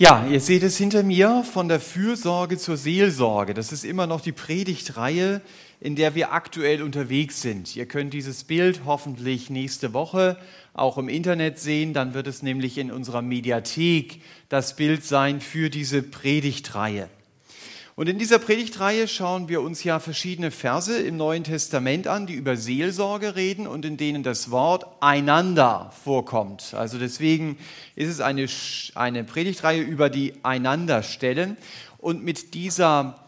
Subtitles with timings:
[0.00, 3.52] Ja, ihr seht es hinter mir von der Fürsorge zur Seelsorge.
[3.52, 5.42] Das ist immer noch die Predigtreihe,
[5.78, 7.76] in der wir aktuell unterwegs sind.
[7.76, 10.38] Ihr könnt dieses Bild hoffentlich nächste Woche
[10.72, 11.92] auch im Internet sehen.
[11.92, 17.10] Dann wird es nämlich in unserer Mediathek das Bild sein für diese Predigtreihe.
[18.00, 22.32] Und in dieser Predigtreihe schauen wir uns ja verschiedene Verse im Neuen Testament an, die
[22.32, 26.72] über Seelsorge reden und in denen das Wort einander vorkommt.
[26.72, 27.58] Also deswegen
[27.96, 28.46] ist es eine,
[28.94, 31.58] eine Predigtreihe über die Einanderstellen.
[31.98, 33.22] Und mit dieser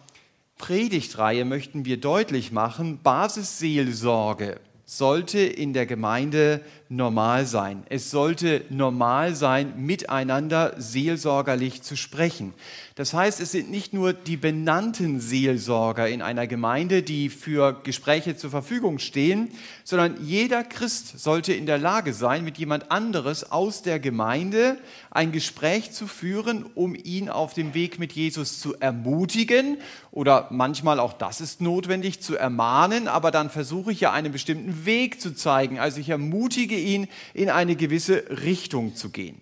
[0.57, 6.63] Predigtreihe möchten wir deutlich machen, Basisseelsorge sollte in der Gemeinde
[6.93, 7.85] normal sein.
[7.89, 12.53] Es sollte normal sein, miteinander seelsorgerlich zu sprechen.
[12.95, 18.37] Das heißt, es sind nicht nur die benannten Seelsorger in einer Gemeinde, die für Gespräche
[18.37, 19.49] zur Verfügung stehen,
[19.83, 24.77] sondern jeder Christ sollte in der Lage sein, mit jemand anderes aus der Gemeinde
[25.11, 29.79] ein Gespräch zu führen, um ihn auf dem Weg mit Jesus zu ermutigen
[30.11, 34.85] oder manchmal auch das ist notwendig zu ermahnen, aber dann versuche ich ja einen bestimmten
[34.85, 35.79] Weg zu zeigen.
[35.79, 39.41] Also ich ermutige ihn, in eine gewisse Richtung zu gehen.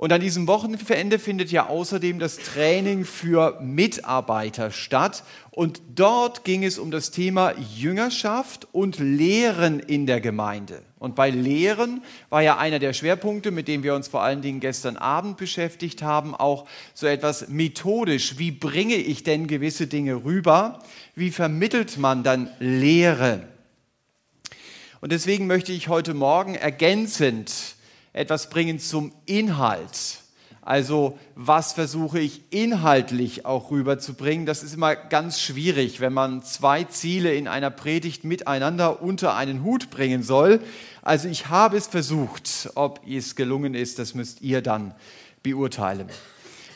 [0.00, 5.24] Und an diesem Wochenende findet ja außerdem das Training für Mitarbeiter statt.
[5.50, 10.80] Und dort ging es um das Thema Jüngerschaft und Lehren in der Gemeinde.
[10.98, 14.60] Und bei Lehren war ja einer der Schwerpunkte, mit dem wir uns vor allen Dingen
[14.60, 18.38] gestern Abend beschäftigt haben, auch so etwas methodisch.
[18.38, 20.78] Wie bringe ich denn gewisse Dinge rüber?
[21.14, 23.42] Wie vermittelt man dann Lehre?
[25.00, 27.76] Und deswegen möchte ich heute Morgen ergänzend
[28.12, 30.18] etwas bringen zum Inhalt.
[30.60, 34.44] Also was versuche ich inhaltlich auch rüberzubringen?
[34.44, 39.64] Das ist immer ganz schwierig, wenn man zwei Ziele in einer Predigt miteinander unter einen
[39.64, 40.60] Hut bringen soll.
[41.00, 42.68] Also ich habe es versucht.
[42.74, 44.94] Ob es gelungen ist, das müsst ihr dann
[45.42, 46.10] beurteilen.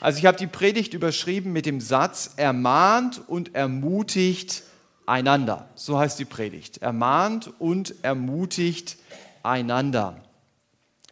[0.01, 4.63] Also ich habe die Predigt überschrieben mit dem Satz, ermahnt und ermutigt
[5.07, 5.69] einander.
[5.75, 6.79] So heißt die Predigt.
[6.79, 8.97] Ermahnt und ermutigt
[9.43, 10.21] einander.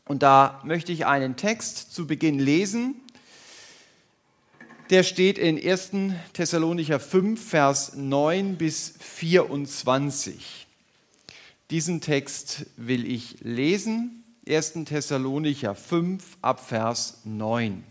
[0.07, 2.97] Und da möchte ich einen Text zu Beginn lesen.
[4.91, 5.91] Der steht in 1.
[6.33, 10.67] Thessalonicher 5, Vers 9 bis 24.
[11.71, 14.25] Diesen Text will ich lesen.
[14.47, 14.85] 1.
[14.85, 17.85] Thessalonicher 5 ab Vers 9.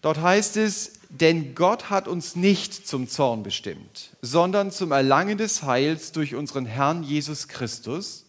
[0.00, 5.64] Dort heißt es, denn Gott hat uns nicht zum Zorn bestimmt, sondern zum Erlangen des
[5.64, 8.26] Heils durch unseren Herrn Jesus Christus,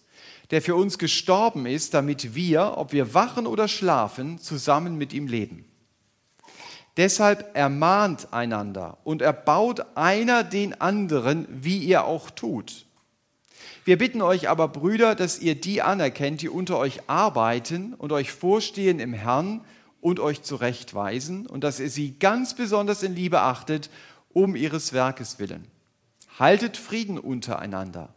[0.49, 5.27] der für uns gestorben ist, damit wir, ob wir wachen oder schlafen, zusammen mit ihm
[5.27, 5.65] leben.
[6.97, 12.85] Deshalb ermahnt einander und erbaut einer den anderen, wie ihr auch tut.
[13.85, 18.31] Wir bitten euch aber, Brüder, dass ihr die anerkennt, die unter euch arbeiten und euch
[18.31, 19.61] vorstehen im Herrn
[20.01, 23.89] und euch zurechtweisen und dass ihr sie ganz besonders in Liebe achtet,
[24.33, 25.67] um ihres Werkes willen.
[26.37, 28.13] Haltet Frieden untereinander.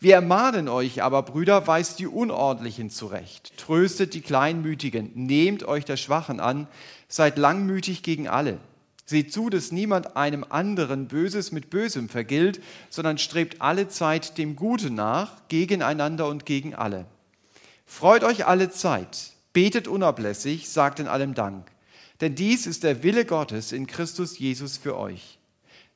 [0.00, 5.96] Wir ermahnen euch aber, Brüder, weist die Unordentlichen zurecht, tröstet die Kleinmütigen, nehmt euch der
[5.96, 6.66] Schwachen an,
[7.08, 8.58] seid langmütig gegen alle.
[9.06, 14.56] Seht zu, dass niemand einem anderen Böses mit Bösem vergilt, sondern strebt alle Zeit dem
[14.56, 17.06] Guten nach, gegeneinander und gegen alle.
[17.86, 21.66] Freut euch alle Zeit, Betet unablässig, sagt in allem Dank.
[22.20, 25.38] Denn dies ist der Wille Gottes in Christus Jesus für euch.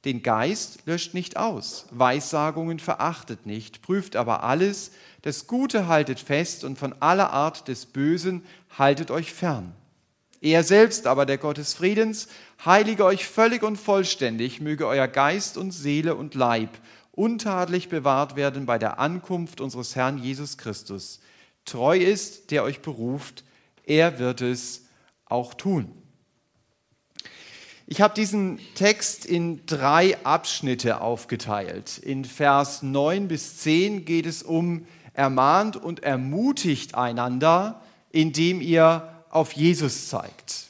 [0.06, 4.92] Den Geist löscht nicht aus, Weissagungen verachtet nicht, prüft aber alles,
[5.22, 8.44] das Gute haltet fest und von aller Art des Bösen
[8.78, 9.74] haltet euch fern.
[10.40, 12.28] Er selbst aber, der Gott des Friedens,
[12.64, 16.70] heilige euch völlig und vollständig, möge euer Geist und Seele und Leib
[17.10, 21.18] untadelig bewahrt werden bei der Ankunft unseres Herrn Jesus Christus.
[21.64, 23.42] Treu ist, der euch beruft,
[23.88, 24.84] er wird es
[25.24, 25.90] auch tun.
[27.86, 31.96] Ich habe diesen Text in drei Abschnitte aufgeteilt.
[31.96, 39.52] In Vers 9 bis 10 geht es um ermahnt und ermutigt einander, indem ihr auf
[39.52, 40.66] Jesus zeigt.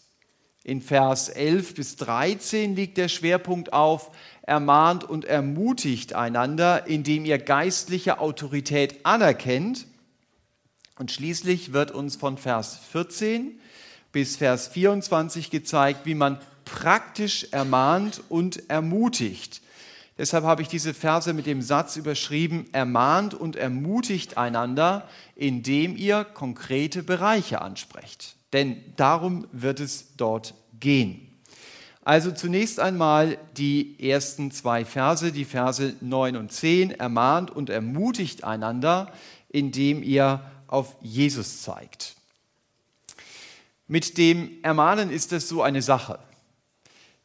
[0.62, 4.12] In Vers 11 bis 13 liegt der Schwerpunkt auf
[4.42, 9.87] ermahnt und ermutigt einander, indem ihr geistliche Autorität anerkennt
[10.98, 13.58] und schließlich wird uns von Vers 14
[14.12, 19.62] bis Vers 24 gezeigt, wie man praktisch ermahnt und ermutigt.
[20.18, 26.24] Deshalb habe ich diese Verse mit dem Satz überschrieben, ermahnt und ermutigt einander, indem ihr
[26.24, 28.34] konkrete Bereiche ansprecht.
[28.52, 31.28] Denn darum wird es dort gehen.
[32.02, 38.44] Also zunächst einmal die ersten zwei Verse, die Verse 9 und 10, ermahnt und ermutigt
[38.44, 39.12] einander,
[39.50, 42.14] indem ihr auf Jesus zeigt.
[43.86, 46.18] Mit dem Ermahnen ist das so eine Sache.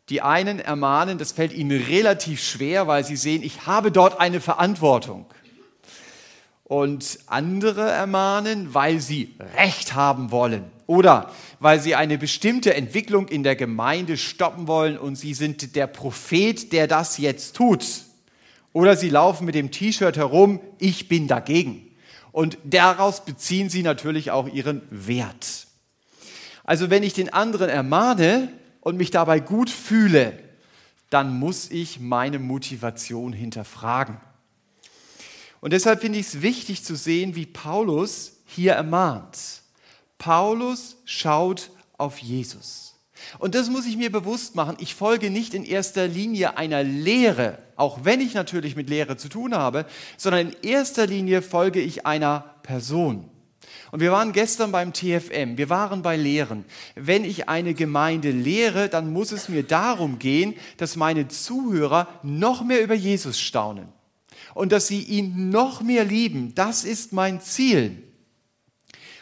[0.10, 4.42] Die einen ermahnen, das fällt ihnen relativ schwer, weil sie sehen, ich habe dort eine
[4.42, 5.26] Verantwortung.
[6.64, 13.44] Und andere ermahnen, weil sie Recht haben wollen oder weil sie eine bestimmte Entwicklung in
[13.44, 17.86] der Gemeinde stoppen wollen und sie sind der Prophet, der das jetzt tut.
[18.74, 21.93] Oder sie laufen mit dem T-Shirt herum, ich bin dagegen.
[22.34, 25.68] Und daraus beziehen sie natürlich auch ihren Wert.
[26.66, 28.52] Also wenn ich den anderen ermahne
[28.82, 30.38] und mich dabei gut fühle,
[31.10, 34.18] dann muss ich meine Motivation hinterfragen.
[35.62, 39.62] Und deshalb finde ich es wichtig zu sehen, wie Paulus hier ermahnt.
[40.18, 42.83] Paulus schaut auf Jesus.
[43.40, 44.78] Und das muss ich mir bewusst machen.
[44.80, 49.30] Ich folge nicht in erster Linie einer Lehre, auch wenn ich natürlich mit Lehre zu
[49.30, 49.86] tun habe,
[50.18, 53.30] sondern in erster Linie folge ich einer Person.
[53.92, 56.66] Und wir waren gestern beim TFM, wir waren bei Lehren.
[56.96, 62.64] Wenn ich eine Gemeinde lehre, dann muss es mir darum gehen, dass meine Zuhörer noch
[62.64, 63.88] mehr über Jesus staunen
[64.54, 66.56] und dass sie ihn noch mehr lieben.
[66.56, 68.02] Das ist mein Ziel.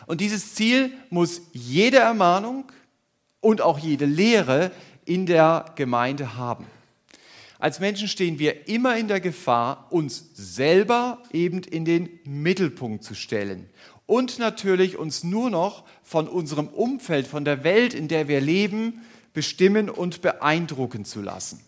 [0.07, 2.65] Und dieses Ziel muss jede Ermahnung
[3.41, 4.71] und auch jede Lehre
[5.03, 6.65] in der Gemeinde haben.
[7.59, 13.13] Als Menschen stehen wir immer in der Gefahr, uns selber eben in den Mittelpunkt zu
[13.13, 13.69] stellen
[14.07, 19.01] und natürlich uns nur noch von unserem Umfeld, von der Welt, in der wir leben,
[19.33, 21.61] bestimmen und beeindrucken zu lassen.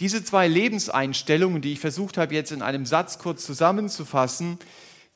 [0.00, 4.58] Diese zwei Lebenseinstellungen, die ich versucht habe jetzt in einem Satz kurz zusammenzufassen,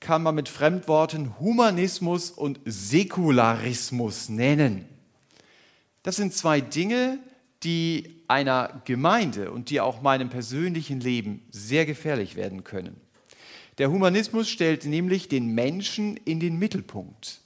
[0.00, 4.86] kann man mit Fremdworten Humanismus und Säkularismus nennen.
[6.06, 7.18] Das sind zwei Dinge,
[7.64, 13.00] die einer Gemeinde und die auch meinem persönlichen Leben sehr gefährlich werden können.
[13.78, 17.40] Der Humanismus stellt nämlich den Menschen in den Mittelpunkt.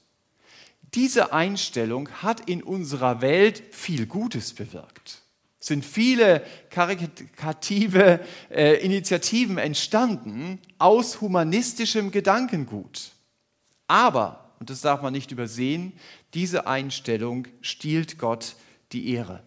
[0.92, 5.22] Diese Einstellung hat in unserer Welt viel Gutes bewirkt.
[5.58, 8.20] Es sind viele karikative
[8.50, 13.12] äh, Initiativen entstanden aus humanistischem Gedankengut.
[13.86, 15.94] Aber, und das darf man nicht übersehen,
[16.34, 18.56] diese Einstellung stiehlt Gott
[18.92, 19.42] die Ehre.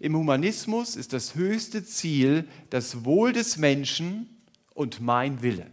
[0.00, 4.28] Im Humanismus ist das höchste Ziel das Wohl des Menschen
[4.74, 5.70] und mein Wille.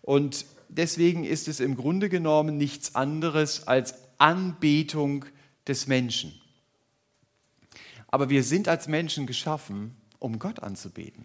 [0.00, 5.24] Und deswegen ist es im Grunde genommen nichts anderes als Anbetung
[5.66, 6.40] des Menschen.
[8.06, 11.24] Aber wir sind als Menschen geschaffen, um Gott anzubeten.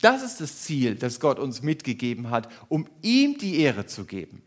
[0.00, 4.42] Das ist das Ziel, das Gott uns mitgegeben hat, um ihm die Ehre zu geben.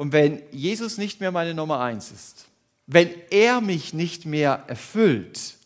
[0.00, 2.46] Und wenn Jesus nicht mehr meine Nummer eins ist,
[2.86, 5.58] wenn er mich nicht mehr erfüllt,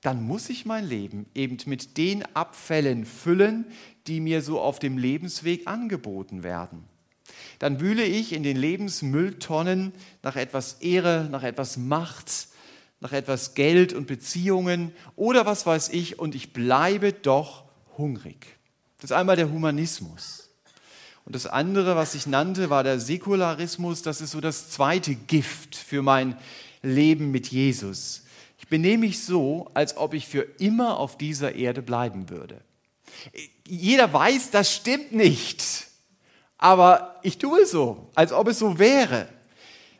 [0.00, 3.66] dann muss ich mein Leben eben mit den Abfällen füllen,
[4.06, 6.84] die mir so auf dem Lebensweg angeboten werden.
[7.58, 12.48] Dann wühle ich in den Lebensmülltonnen nach etwas Ehre, nach etwas Macht,
[13.00, 17.64] nach etwas Geld und Beziehungen oder was weiß ich und ich bleibe doch
[17.98, 18.56] hungrig.
[19.02, 20.45] Das ist einmal der Humanismus.
[21.26, 24.02] Und das andere, was ich nannte, war der Säkularismus.
[24.02, 26.38] Das ist so das zweite Gift für mein
[26.82, 28.22] Leben mit Jesus.
[28.58, 32.60] Ich benehme mich so, als ob ich für immer auf dieser Erde bleiben würde.
[33.66, 35.88] Jeder weiß, das stimmt nicht.
[36.58, 39.28] Aber ich tue es so, als ob es so wäre.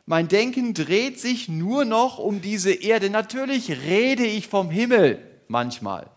[0.06, 3.10] Mein Denken dreht sich nur noch um diese Erde.
[3.10, 6.08] Natürlich rede ich vom Himmel manchmal.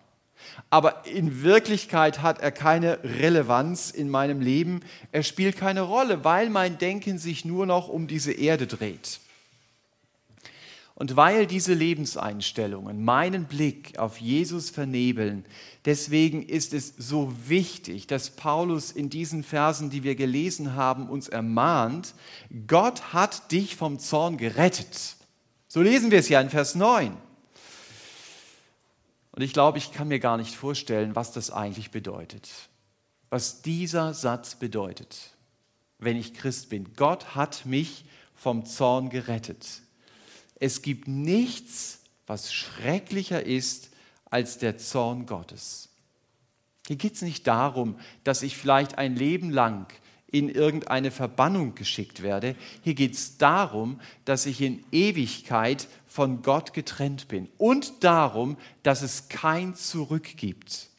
[0.70, 4.82] Aber in Wirklichkeit hat er keine Relevanz in meinem Leben.
[5.12, 9.20] Er spielt keine Rolle, weil mein Denken sich nur noch um diese Erde dreht.
[11.00, 15.46] Und weil diese Lebenseinstellungen meinen Blick auf Jesus vernebeln,
[15.86, 21.30] deswegen ist es so wichtig, dass Paulus in diesen Versen, die wir gelesen haben, uns
[21.30, 22.14] ermahnt,
[22.68, 25.16] Gott hat dich vom Zorn gerettet.
[25.70, 27.16] So lesen wir es ja in Vers 9.
[29.32, 32.50] Und ich glaube, ich kann mir gar nicht vorstellen, was das eigentlich bedeutet.
[33.30, 35.36] Was dieser Satz bedeutet,
[36.00, 36.94] wenn ich Christ bin.
[36.96, 39.82] Gott hat mich vom Zorn gerettet.
[40.56, 43.92] Es gibt nichts, was schrecklicher ist
[44.26, 45.90] als der Zorn Gottes.
[46.88, 49.86] Hier geht es nicht darum, dass ich vielleicht ein Leben lang
[50.32, 52.56] in irgendeine Verbannung geschickt werde.
[52.84, 59.04] Hier geht es darum, dass ich in Ewigkeit von Gott getrennt bin und darum, dass
[59.04, 60.90] es kein Zurück gibt.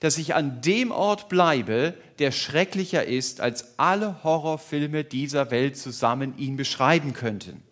[0.00, 6.38] Dass ich an dem Ort bleibe, der schrecklicher ist, als alle Horrorfilme dieser Welt zusammen
[6.38, 7.62] ihn beschreiben könnten.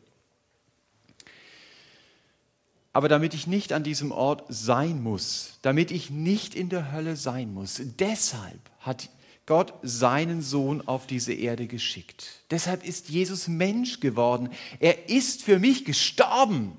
[2.92, 7.16] Aber damit ich nicht an diesem Ort sein muss, damit ich nicht in der Hölle
[7.16, 9.08] sein muss, deshalb hat
[9.52, 12.40] Gott seinen Sohn auf diese Erde geschickt.
[12.50, 14.48] Deshalb ist Jesus Mensch geworden.
[14.80, 16.72] Er ist für mich gestorben.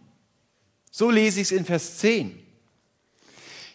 [0.89, 2.36] So lese ich es in Vers 10.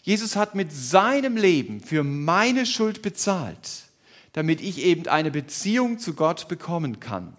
[0.02, 3.84] Jesus hat mit seinem Leben für meine Schuld bezahlt,
[4.32, 7.36] damit ich eben eine Beziehung zu Gott bekommen kann.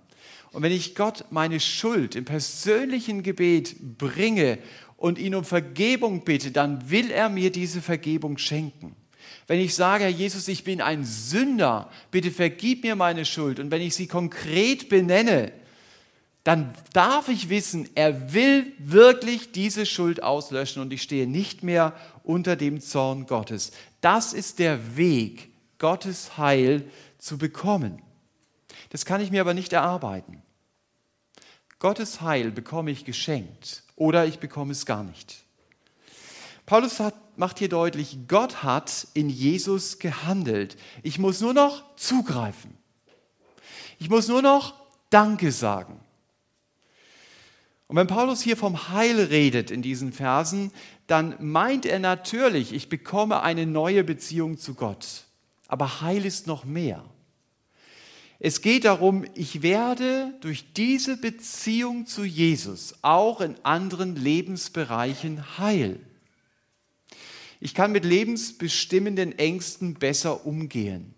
[0.53, 4.59] Und wenn ich Gott meine Schuld im persönlichen Gebet bringe
[4.95, 8.95] und ihn um Vergebung bitte, dann will er mir diese Vergebung schenken.
[9.47, 13.59] Wenn ich sage, Herr Jesus, ich bin ein Sünder, bitte vergib mir meine Schuld.
[13.59, 15.51] Und wenn ich sie konkret benenne,
[16.43, 21.93] dann darf ich wissen, er will wirklich diese Schuld auslöschen und ich stehe nicht mehr
[22.23, 23.71] unter dem Zorn Gottes.
[24.01, 28.01] Das ist der Weg, Gottes Heil zu bekommen.
[28.89, 30.41] Das kann ich mir aber nicht erarbeiten.
[31.79, 35.43] Gottes Heil bekomme ich geschenkt oder ich bekomme es gar nicht.
[36.65, 40.77] Paulus hat, macht hier deutlich, Gott hat in Jesus gehandelt.
[41.03, 42.77] Ich muss nur noch zugreifen.
[43.97, 44.73] Ich muss nur noch
[45.09, 45.99] Danke sagen.
[47.87, 50.71] Und wenn Paulus hier vom Heil redet in diesen Versen,
[51.07, 55.23] dann meint er natürlich, ich bekomme eine neue Beziehung zu Gott.
[55.67, 57.03] Aber Heil ist noch mehr.
[58.37, 65.99] Es geht darum, ich werde durch diese Beziehung zu Jesus auch in anderen Lebensbereichen heil.
[67.59, 71.13] Ich kann mit lebensbestimmenden Ängsten besser umgehen.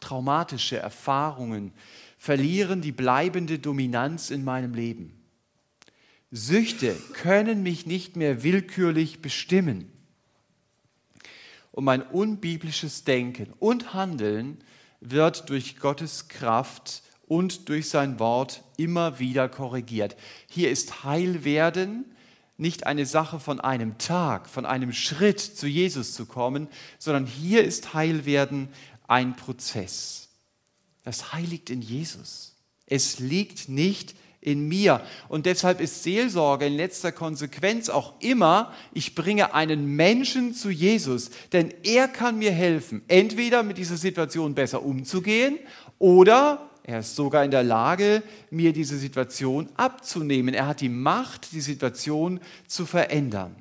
[0.00, 1.72] Traumatische Erfahrungen
[2.18, 5.12] verlieren die bleibende Dominanz in meinem Leben.
[6.30, 9.90] Süchte können mich nicht mehr willkürlich bestimmen.
[11.72, 14.58] Und mein unbiblisches Denken und Handeln
[15.00, 20.16] wird durch Gottes Kraft und durch sein Wort immer wieder korrigiert.
[20.48, 22.04] Hier ist Heilwerden
[22.58, 27.64] nicht eine Sache von einem Tag, von einem Schritt zu Jesus zu kommen, sondern hier
[27.64, 28.68] ist Heilwerden
[29.06, 30.28] ein Prozess.
[31.04, 32.56] Das Heil liegt in Jesus.
[32.86, 35.02] Es liegt nicht in mir.
[35.28, 41.30] Und deshalb ist Seelsorge in letzter Konsequenz auch immer, ich bringe einen Menschen zu Jesus,
[41.52, 45.58] denn er kann mir helfen, entweder mit dieser Situation besser umzugehen
[45.98, 50.54] oder er ist sogar in der Lage, mir diese Situation abzunehmen.
[50.54, 52.38] Er hat die Macht, die Situation
[52.68, 53.56] zu verändern.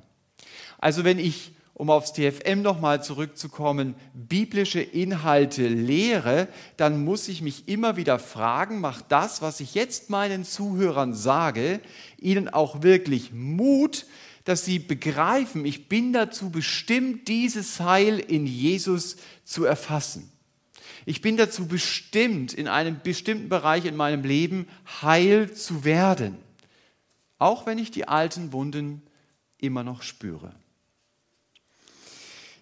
[0.78, 7.68] Also wenn ich, um aufs TFM nochmal zurückzukommen, biblische Inhalte lehre, dann muss ich mich
[7.68, 11.80] immer wieder fragen, macht das, was ich jetzt meinen Zuhörern sage,
[12.20, 14.06] ihnen auch wirklich Mut,
[14.44, 20.30] dass sie begreifen, ich bin dazu bestimmt, dieses Heil in Jesus zu erfassen.
[21.06, 24.68] Ich bin dazu bestimmt, in einem bestimmten Bereich in meinem Leben
[25.02, 26.38] heil zu werden,
[27.38, 29.04] auch wenn ich die alten Wunden
[29.60, 30.56] immer noch spüre.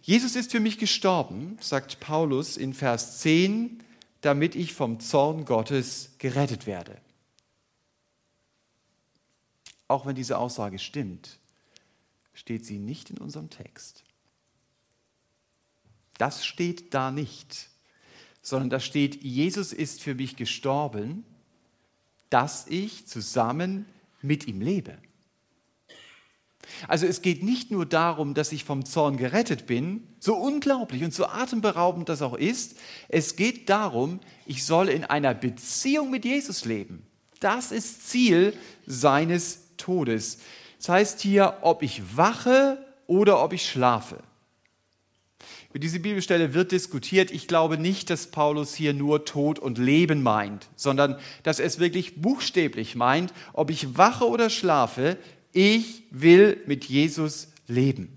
[0.02, 3.82] Jesus ist für mich gestorben, sagt Paulus in Vers 10,
[4.20, 7.00] damit ich vom Zorn Gottes gerettet werde.
[9.88, 11.40] Auch wenn diese Aussage stimmt,
[12.34, 14.04] steht sie nicht in unserem Text.
[16.18, 17.70] Das steht da nicht
[18.44, 21.26] sondern da steht, Jesus ist für mich gestorben,
[22.30, 23.86] dass ich zusammen
[24.22, 24.98] mit ihm lebe.
[26.88, 31.14] Also es geht nicht nur darum, dass ich vom Zorn gerettet bin, so unglaublich und
[31.14, 32.78] so atemberaubend das auch ist,
[33.10, 37.06] es geht darum, ich soll in einer Beziehung mit Jesus leben.
[37.40, 38.54] Das ist Ziel
[38.86, 40.40] seines Todes.
[40.78, 44.18] Das heißt hier, ob ich wache oder ob ich schlafe.
[45.74, 47.32] Über diese Bibelstelle wird diskutiert.
[47.32, 52.22] Ich glaube nicht, dass Paulus hier nur Tod und Leben meint, sondern dass es wirklich
[52.22, 55.18] buchstäblich meint, ob ich wache oder schlafe,
[55.52, 58.10] ich will mit Jesus leben.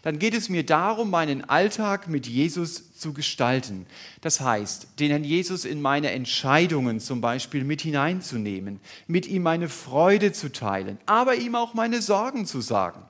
[0.00, 3.84] Dann geht es mir darum, meinen Alltag mit Jesus zu gestalten.
[4.22, 9.68] Das heißt, den Herrn Jesus in meine Entscheidungen zum Beispiel mit hineinzunehmen, mit ihm meine
[9.68, 13.02] Freude zu teilen, aber ihm auch meine Sorgen zu sagen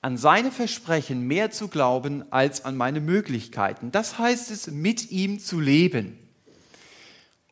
[0.00, 3.90] an seine Versprechen mehr zu glauben als an meine Möglichkeiten.
[3.90, 6.18] Das heißt es, mit ihm zu leben.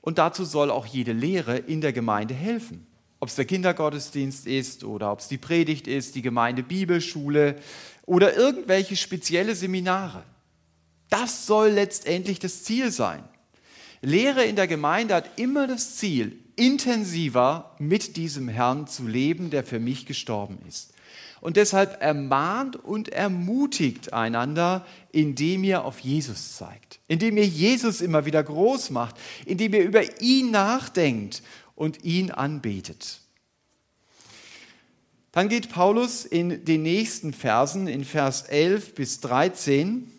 [0.00, 2.87] Und dazu soll auch jede Lehre in der Gemeinde helfen.
[3.19, 7.57] Ob es der Kindergottesdienst ist oder ob es die Predigt ist, die Gemeinde Bibelschule
[8.05, 10.23] oder irgendwelche spezielle Seminare.
[11.11, 13.25] Das soll letztendlich das Ziel sein.
[14.03, 19.65] Lehre in der Gemeinde hat immer das Ziel, intensiver mit diesem Herrn zu leben, der
[19.65, 20.93] für mich gestorben ist
[21.40, 28.25] und deshalb ermahnt und ermutigt einander, indem ihr auf Jesus zeigt, indem ihr Jesus immer
[28.25, 31.43] wieder groß macht, indem ihr über ihn nachdenkt
[31.75, 33.21] und ihn anbetet.
[35.33, 40.11] Dann geht Paulus in den nächsten Versen, in Vers 11 bis 13,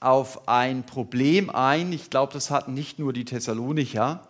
[0.00, 1.92] auf ein Problem ein.
[1.92, 4.26] Ich glaube, das hatten nicht nur die Thessalonicher.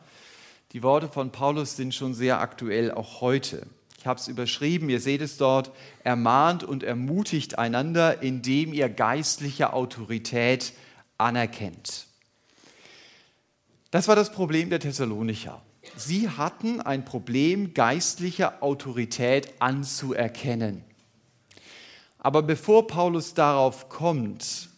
[0.72, 3.66] Die Worte von Paulus sind schon sehr aktuell, auch heute.
[3.98, 5.72] Ich habe es überschrieben, ihr seht es dort,
[6.04, 10.72] ermahnt und ermutigt einander, indem ihr geistliche Autorität
[11.18, 12.06] anerkennt.
[13.90, 15.60] Das war das Problem der Thessalonicher.
[15.96, 20.84] Sie hatten ein Problem, geistliche Autorität anzuerkennen.
[22.18, 24.68] Aber bevor Paulus darauf kommt,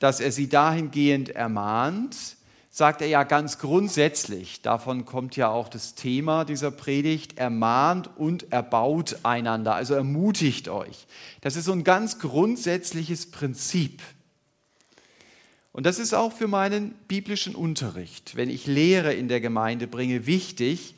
[0.00, 2.37] dass er sie dahingehend ermahnt,
[2.78, 8.52] sagt er ja ganz grundsätzlich, davon kommt ja auch das Thema dieser Predigt, ermahnt und
[8.52, 11.08] erbaut einander, also ermutigt euch.
[11.40, 14.00] Das ist so ein ganz grundsätzliches Prinzip.
[15.72, 20.26] Und das ist auch für meinen biblischen Unterricht, wenn ich Lehre in der Gemeinde bringe,
[20.26, 20.94] wichtig.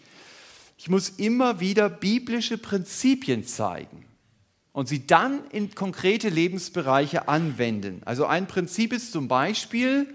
[0.76, 4.04] Ich muss immer wieder biblische Prinzipien zeigen
[4.72, 8.02] und sie dann in konkrete Lebensbereiche anwenden.
[8.04, 10.14] Also ein Prinzip ist zum Beispiel,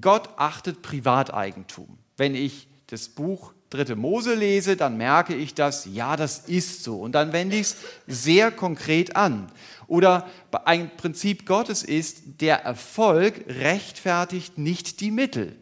[0.00, 1.98] Gott achtet Privateigentum.
[2.16, 7.00] Wenn ich das Buch Dritte Mose lese, dann merke ich das, ja, das ist so.
[7.00, 9.50] Und dann wende ich es sehr konkret an.
[9.88, 10.28] Oder
[10.64, 15.56] ein Prinzip Gottes ist, der Erfolg rechtfertigt nicht die Mittel.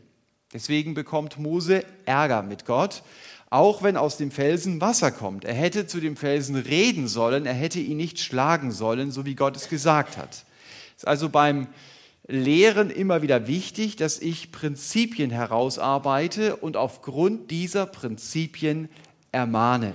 [0.52, 3.02] Deswegen bekommt Mose Ärger mit Gott,
[3.48, 5.46] auch wenn aus dem Felsen Wasser kommt.
[5.46, 9.34] Er hätte zu dem Felsen reden sollen, er hätte ihn nicht schlagen sollen, so wie
[9.34, 10.44] Gott es gesagt hat.
[10.96, 11.68] Ist also beim
[12.26, 18.88] Lehren immer wieder wichtig, dass ich Prinzipien herausarbeite und aufgrund dieser Prinzipien
[19.32, 19.94] ermahne.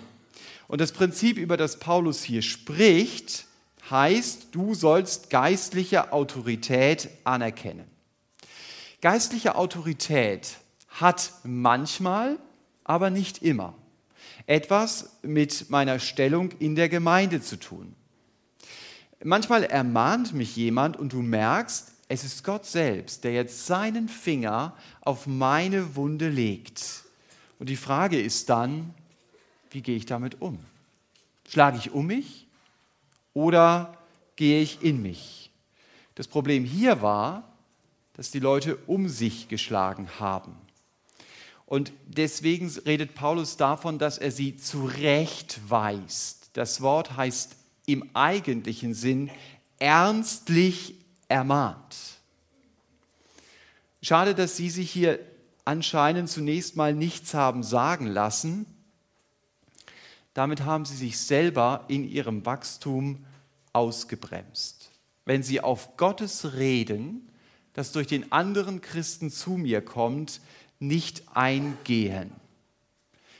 [0.67, 3.45] Und das Prinzip, über das Paulus hier spricht,
[3.89, 7.85] heißt, du sollst geistliche Autorität anerkennen.
[9.01, 10.57] Geistliche Autorität
[10.89, 12.37] hat manchmal
[12.83, 13.75] aber nicht immer
[14.47, 17.95] etwas mit meiner Stellung in der Gemeinde zu tun.
[19.23, 24.73] Manchmal ermahnt mich jemand und du merkst, es ist Gott selbst, der jetzt seinen Finger
[25.01, 27.03] auf meine Wunde legt.
[27.59, 28.93] Und die Frage ist dann,
[29.71, 30.59] wie gehe ich damit um?
[31.49, 32.47] Schlage ich um mich
[33.33, 33.97] oder
[34.35, 35.51] gehe ich in mich?
[36.15, 37.43] Das Problem hier war,
[38.13, 40.55] dass die Leute um sich geschlagen haben.
[41.65, 46.49] Und deswegen redet Paulus davon, dass er sie zurechtweist.
[46.53, 49.29] Das Wort heißt im eigentlichen Sinn
[49.77, 50.95] ernstlich
[51.27, 51.95] ermahnt.
[54.01, 55.19] Schade, dass Sie sich hier
[55.65, 58.65] anscheinend zunächst mal nichts haben sagen lassen.
[60.33, 63.25] Damit haben Sie sich selber in Ihrem Wachstum
[63.73, 64.91] ausgebremst.
[65.25, 67.29] Wenn Sie auf Gottes Reden,
[67.73, 70.41] das durch den anderen Christen zu mir kommt,
[70.79, 72.31] nicht eingehen.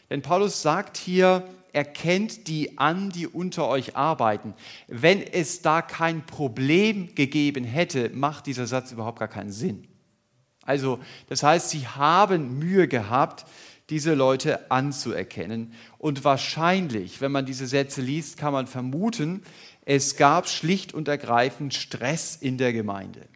[0.10, 4.54] Denn Paulus sagt hier, erkennt die an, die unter euch arbeiten.
[4.88, 9.88] Wenn es da kein Problem gegeben hätte, macht dieser Satz überhaupt gar keinen Sinn.
[10.64, 13.46] Also, das heißt, sie haben Mühe gehabt,
[13.90, 15.74] diese Leute anzuerkennen.
[15.98, 19.44] Und wahrscheinlich, wenn man diese Sätze liest, kann man vermuten,
[19.86, 23.28] es gab schlicht und ergreifend Stress in der Gemeinde.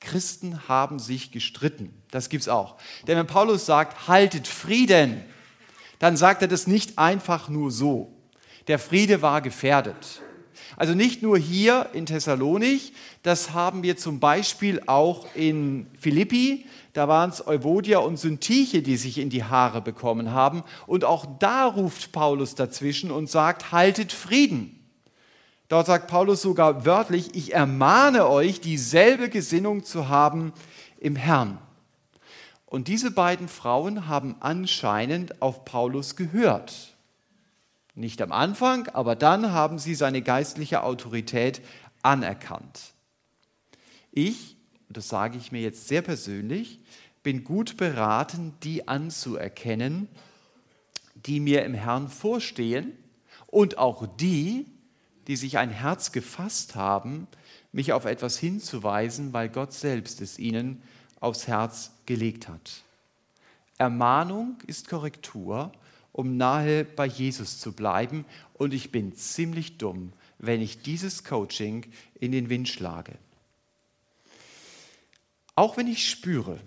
[0.00, 2.02] Christen haben sich gestritten.
[2.10, 2.76] Das gibt es auch.
[3.06, 5.22] Denn wenn Paulus sagt, haltet Frieden,
[5.98, 8.12] dann sagt er das nicht einfach nur so.
[8.68, 10.22] Der Friede war gefährdet.
[10.76, 16.66] Also nicht nur hier in Thessalonich, das haben wir zum Beispiel auch in Philippi.
[16.92, 20.62] Da waren es Euvodia und Syntyche, die sich in die Haare bekommen haben.
[20.86, 24.74] Und auch da ruft Paulus dazwischen und sagt, haltet Frieden.
[25.68, 30.52] Dort sagt Paulus sogar wörtlich, ich ermahne euch, dieselbe Gesinnung zu haben
[30.98, 31.58] im Herrn.
[32.68, 36.94] Und diese beiden Frauen haben anscheinend auf Paulus gehört.
[37.94, 41.62] Nicht am Anfang, aber dann haben sie seine geistliche Autorität
[42.02, 42.92] anerkannt.
[44.12, 44.58] Ich,
[44.90, 46.78] das sage ich mir jetzt sehr persönlich,
[47.22, 50.06] bin gut beraten, die anzuerkennen,
[51.14, 52.92] die mir im Herrn vorstehen
[53.46, 54.66] und auch die,
[55.26, 57.26] die sich ein Herz gefasst haben,
[57.72, 60.82] mich auf etwas hinzuweisen, weil Gott selbst es ihnen
[61.18, 62.82] aufs Herz gelegt hat.
[63.76, 65.70] Ermahnung ist Korrektur,
[66.10, 68.24] um nahe bei Jesus zu bleiben.
[68.54, 71.86] Und ich bin ziemlich dumm, wenn ich dieses Coaching
[72.18, 73.12] in den Wind schlage.
[75.54, 76.58] Auch wenn ich spüre,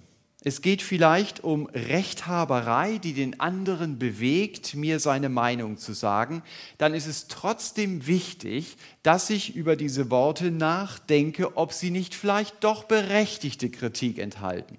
[0.43, 6.43] es geht vielleicht um Rechthaberei, die den anderen bewegt, mir seine Meinung zu sagen,
[6.77, 12.63] dann ist es trotzdem wichtig, dass ich über diese Worte nachdenke, ob sie nicht vielleicht
[12.63, 14.77] doch berechtigte Kritik enthalten.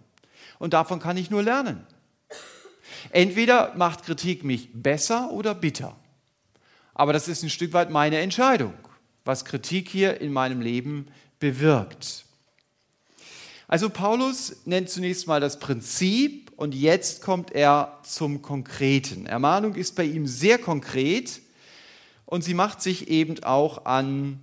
[0.62, 1.85] Und davon kann ich nur lernen.
[3.11, 5.96] Entweder macht Kritik mich besser oder bitter.
[6.94, 8.72] Aber das ist ein Stück weit meine Entscheidung,
[9.25, 11.09] was Kritik hier in meinem Leben
[11.40, 12.27] bewirkt.
[13.66, 19.27] Also Paulus nennt zunächst mal das Prinzip und jetzt kommt er zum Konkreten.
[19.27, 21.40] Ermahnung ist bei ihm sehr konkret
[22.25, 24.38] und sie macht sich eben auch an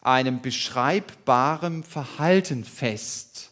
[0.00, 3.49] einem beschreibbaren Verhalten fest.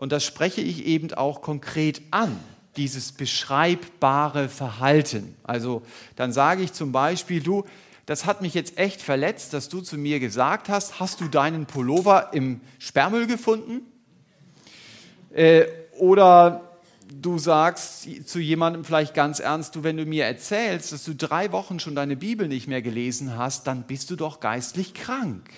[0.00, 2.34] Und das spreche ich eben auch konkret an,
[2.78, 5.36] dieses beschreibbare Verhalten.
[5.42, 5.82] Also
[6.16, 7.66] dann sage ich zum Beispiel, du,
[8.06, 11.66] das hat mich jetzt echt verletzt, dass du zu mir gesagt hast, hast du deinen
[11.66, 13.82] Pullover im Sperrmüll gefunden?
[15.34, 15.66] Äh,
[15.98, 16.78] oder
[17.12, 21.52] du sagst zu jemandem vielleicht ganz ernst, du, wenn du mir erzählst, dass du drei
[21.52, 25.50] Wochen schon deine Bibel nicht mehr gelesen hast, dann bist du doch geistlich krank.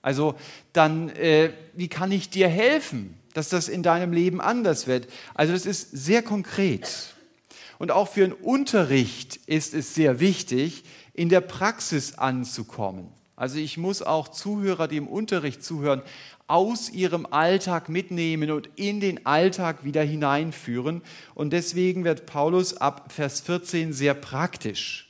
[0.00, 0.36] Also
[0.72, 5.06] dann, äh, wie kann ich dir helfen, dass das in deinem Leben anders wird?
[5.34, 7.14] Also das ist sehr konkret.
[7.78, 13.08] Und auch für einen Unterricht ist es sehr wichtig, in der Praxis anzukommen.
[13.36, 16.02] Also ich muss auch Zuhörer, die im Unterricht zuhören,
[16.46, 21.02] aus ihrem Alltag mitnehmen und in den Alltag wieder hineinführen.
[21.34, 25.08] Und deswegen wird Paulus ab Vers 14 sehr praktisch.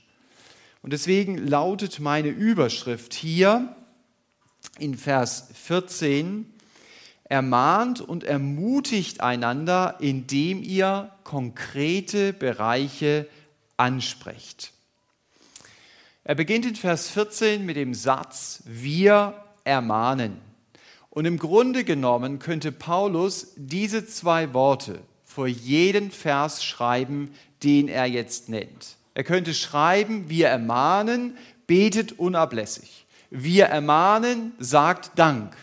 [0.82, 3.74] Und deswegen lautet meine Überschrift hier
[4.78, 6.53] in Vers 14,
[7.24, 13.26] ermahnt und ermutigt einander, indem ihr konkrete Bereiche
[13.76, 14.72] ansprecht.
[16.22, 19.34] Er beginnt in Vers 14 mit dem Satz, wir
[19.64, 20.38] ermahnen.
[21.10, 28.06] Und im Grunde genommen könnte Paulus diese zwei Worte vor jeden Vers schreiben, den er
[28.06, 28.96] jetzt nennt.
[29.14, 33.06] Er könnte schreiben, wir ermahnen, betet unablässig.
[33.30, 35.56] Wir ermahnen, sagt Dank.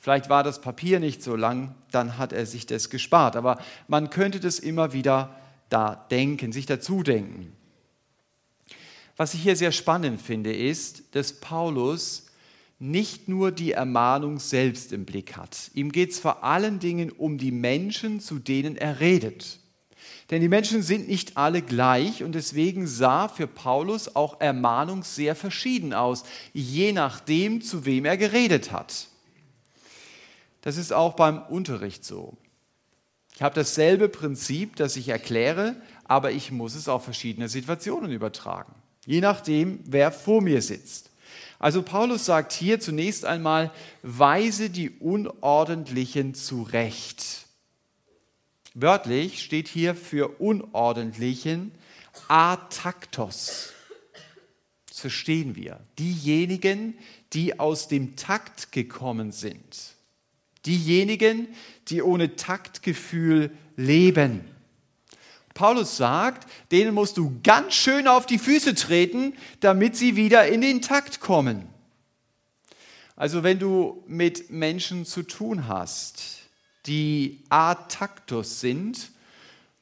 [0.00, 3.36] Vielleicht war das Papier nicht so lang, dann hat er sich das gespart.
[3.36, 5.36] Aber man könnte das immer wieder
[5.68, 7.52] da denken, sich dazu denken.
[9.18, 12.26] Was ich hier sehr spannend finde, ist, dass Paulus
[12.78, 15.70] nicht nur die Ermahnung selbst im Blick hat.
[15.74, 19.58] Ihm geht es vor allen Dingen um die Menschen, zu denen er redet.
[20.30, 25.36] Denn die Menschen sind nicht alle gleich und deswegen sah für Paulus auch Ermahnung sehr
[25.36, 29.09] verschieden aus, je nachdem, zu wem er geredet hat.
[30.62, 32.36] Das ist auch beim Unterricht so.
[33.34, 38.74] Ich habe dasselbe Prinzip, das ich erkläre, aber ich muss es auf verschiedene Situationen übertragen,
[39.06, 41.10] je nachdem, wer vor mir sitzt.
[41.58, 43.70] Also Paulus sagt hier zunächst einmal,
[44.02, 47.46] weise die Unordentlichen zurecht.
[48.74, 51.72] Wörtlich steht hier für Unordentlichen
[52.28, 53.72] ataktos.
[54.88, 55.80] Das verstehen wir.
[55.98, 56.98] Diejenigen,
[57.32, 59.94] die aus dem Takt gekommen sind.
[60.66, 61.48] Diejenigen,
[61.88, 64.44] die ohne Taktgefühl leben.
[65.54, 70.60] Paulus sagt, denen musst du ganz schön auf die Füße treten, damit sie wieder in
[70.60, 71.68] den Takt kommen.
[73.16, 76.38] Also wenn du mit Menschen zu tun hast,
[76.86, 79.10] die ataktus sind,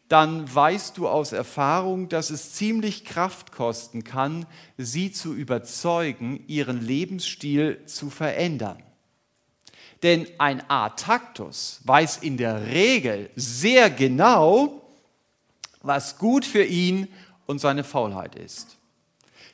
[0.08, 4.46] dann weißt du aus Erfahrung, dass es ziemlich Kraft kosten kann,
[4.78, 8.82] sie zu überzeugen, ihren Lebensstil zu verändern.
[10.02, 14.82] Denn ein Ataktus weiß in der Regel sehr genau,
[15.82, 17.08] was gut für ihn
[17.46, 18.76] und seine Faulheit ist.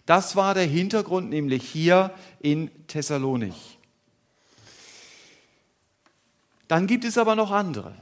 [0.07, 3.79] Das war der Hintergrund nämlich hier in Thessalonich.
[6.69, 7.95] Dann gibt es aber noch andere.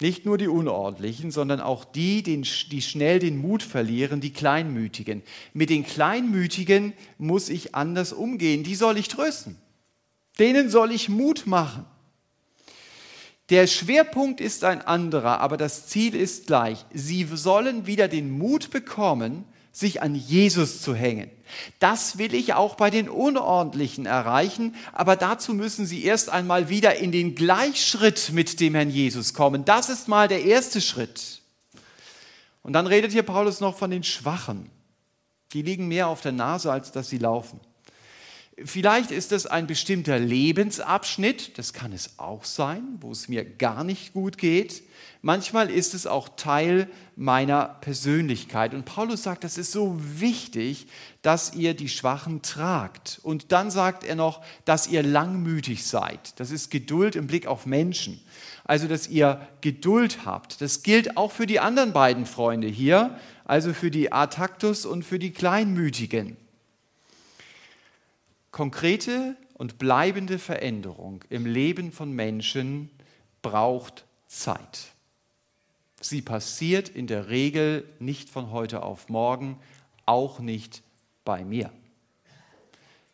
[0.00, 5.22] Nicht nur die Unordentlichen, sondern auch die, die schnell den Mut verlieren, die Kleinmütigen.
[5.52, 8.64] Mit den Kleinmütigen muss ich anders umgehen.
[8.64, 9.56] Die soll ich trösten.
[10.38, 11.84] Denen soll ich Mut machen.
[13.50, 16.84] Der Schwerpunkt ist ein anderer, aber das Ziel ist gleich.
[16.92, 21.30] Sie sollen wieder den Mut bekommen, sich an Jesus zu hängen.
[21.78, 26.96] Das will ich auch bei den Unordentlichen erreichen, aber dazu müssen sie erst einmal wieder
[26.96, 29.64] in den Gleichschritt mit dem Herrn Jesus kommen.
[29.64, 31.42] Das ist mal der erste Schritt.
[32.62, 34.70] Und dann redet hier Paulus noch von den Schwachen.
[35.52, 37.60] Die liegen mehr auf der Nase, als dass sie laufen.
[38.62, 43.82] Vielleicht ist es ein bestimmter Lebensabschnitt, das kann es auch sein, wo es mir gar
[43.82, 44.84] nicht gut geht.
[45.22, 48.72] Manchmal ist es auch Teil meiner Persönlichkeit.
[48.72, 50.86] Und Paulus sagt, das ist so wichtig,
[51.22, 53.18] dass ihr die Schwachen tragt.
[53.24, 56.38] Und dann sagt er noch, dass ihr langmütig seid.
[56.38, 58.20] Das ist Geduld im Blick auf Menschen.
[58.62, 60.60] Also, dass ihr Geduld habt.
[60.60, 65.18] Das gilt auch für die anderen beiden Freunde hier, also für die Ataktus und für
[65.18, 66.36] die Kleinmütigen.
[68.54, 72.88] Konkrete und bleibende Veränderung im Leben von Menschen
[73.42, 74.92] braucht Zeit.
[76.00, 79.58] Sie passiert in der Regel nicht von heute auf morgen,
[80.06, 80.84] auch nicht
[81.24, 81.72] bei mir.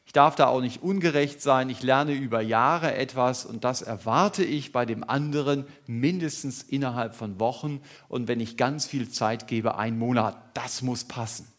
[0.05, 1.70] Ich darf da auch nicht ungerecht sein.
[1.70, 7.40] Ich lerne über Jahre etwas und das erwarte ich bei dem anderen mindestens innerhalb von
[7.40, 10.37] Wochen und wenn ich ganz viel Zeit gebe, einen Monat.
[10.53, 11.50] Das muss passen.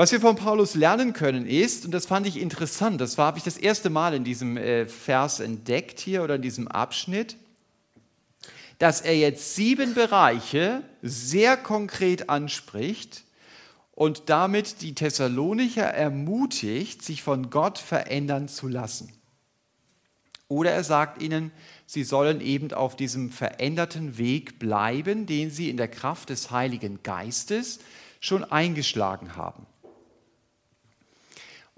[0.00, 3.44] Was wir von Paulus lernen können ist, und das fand ich interessant, das habe ich
[3.44, 7.36] das erste Mal in diesem äh, Vers entdeckt hier oder in diesem Abschnitt,
[8.78, 13.24] dass er jetzt sieben Bereiche sehr konkret anspricht,
[13.92, 19.12] und damit die Thessalonicher ermutigt, sich von Gott verändern zu lassen.
[20.48, 21.52] Oder er sagt ihnen,
[21.84, 27.02] sie sollen eben auf diesem veränderten Weg bleiben, den sie in der Kraft des Heiligen
[27.02, 27.80] Geistes
[28.18, 29.66] schon eingeschlagen haben.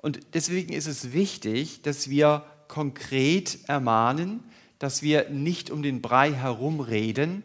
[0.03, 4.43] Und deswegen ist es wichtig, dass wir konkret ermahnen,
[4.79, 7.45] dass wir nicht um den Brei herumreden,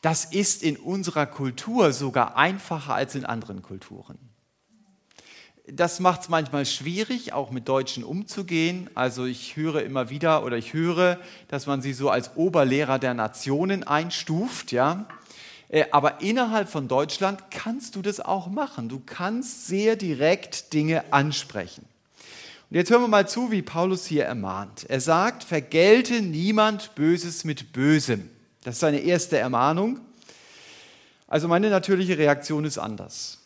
[0.00, 4.18] das ist in unserer Kultur sogar einfacher als in anderen Kulturen.
[5.66, 8.90] Das macht es manchmal schwierig, auch mit Deutschen umzugehen.
[8.94, 13.14] Also ich höre immer wieder oder ich höre, dass man sie so als Oberlehrer der
[13.14, 15.06] Nationen einstuft, ja.
[15.72, 18.88] Äh, aber innerhalb von Deutschland kannst du das auch machen.
[18.88, 21.84] Du kannst sehr direkt Dinge ansprechen.
[22.70, 24.86] Und jetzt hören wir mal zu, wie Paulus hier ermahnt.
[24.88, 28.30] Er sagt, vergelte niemand Böses mit Bösem.
[28.62, 30.00] Das ist seine erste Ermahnung.
[31.26, 33.38] Also meine natürliche Reaktion ist anders.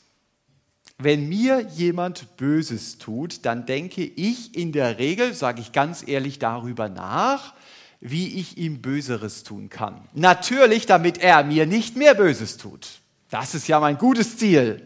[0.99, 6.39] Wenn mir jemand Böses tut, dann denke ich in der Regel, sage ich ganz ehrlich,
[6.39, 7.55] darüber nach,
[8.01, 10.09] wie ich ihm Böseres tun kann.
[10.13, 13.01] Natürlich, damit er mir nicht mehr Böses tut.
[13.31, 14.83] Das ist ja mein gutes Ziel.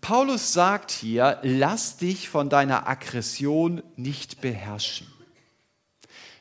[0.00, 5.08] Paulus sagt hier, lass dich von deiner Aggression nicht beherrschen.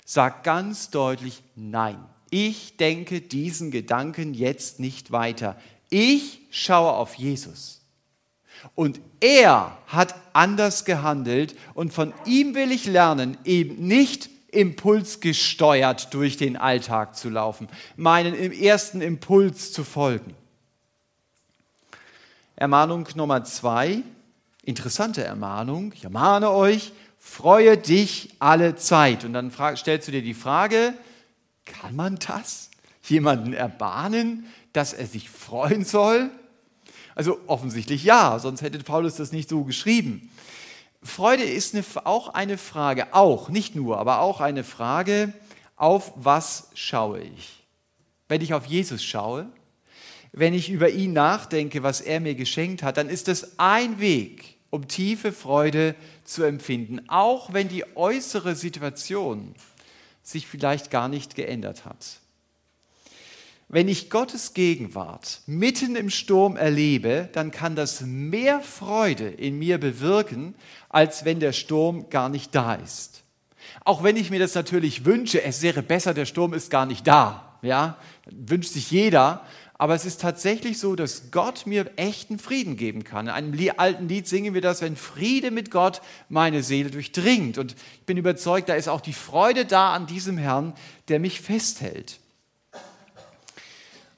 [0.05, 1.97] Sag ganz deutlich Nein.
[2.29, 5.57] Ich denke diesen Gedanken jetzt nicht weiter.
[5.89, 7.84] Ich schaue auf Jesus.
[8.73, 16.37] Und er hat anders gehandelt und von ihm will ich lernen, eben nicht impulsgesteuert durch
[16.37, 20.33] den Alltag zu laufen, meinen ersten Impuls zu folgen.
[22.55, 24.01] Ermahnung Nummer zwei,
[24.63, 25.91] interessante Ermahnung.
[25.93, 29.25] Ich ermahne euch, freue dich alle Zeit.
[29.25, 30.93] Und dann stellst du dir die Frage,
[31.65, 32.69] kann man das?
[33.03, 36.29] Jemanden ermahnen, dass er sich freuen soll?
[37.15, 40.29] Also offensichtlich ja, sonst hätte Paulus das nicht so geschrieben.
[41.01, 45.33] Freude ist eine, auch eine Frage, auch, nicht nur, aber auch eine Frage,
[45.77, 47.63] auf was schaue ich?
[48.27, 49.47] Wenn ich auf Jesus schaue,
[50.33, 54.57] wenn ich über ihn nachdenke, was er mir geschenkt hat, dann ist es ein Weg,
[54.69, 59.55] um tiefe Freude zu empfinden, auch wenn die äußere Situation
[60.23, 62.19] sich vielleicht gar nicht geändert hat.
[63.67, 69.79] Wenn ich Gottes Gegenwart mitten im Sturm erlebe, dann kann das mehr Freude in mir
[69.79, 70.53] bewirken,
[70.89, 73.23] als wenn der Sturm gar nicht da ist.
[73.83, 77.07] Auch wenn ich mir das natürlich wünsche, es wäre besser, der Sturm ist gar nicht
[77.07, 77.57] da.
[77.63, 77.97] Ja,
[78.29, 79.43] wünscht sich jeder.
[79.77, 83.27] Aber es ist tatsächlich so, dass Gott mir echten Frieden geben kann.
[83.27, 87.57] In einem alten Lied singen wir das, wenn Friede mit Gott meine Seele durchdringt.
[87.57, 90.73] Und ich bin überzeugt, da ist auch die Freude da an diesem Herrn,
[91.09, 92.19] der mich festhält.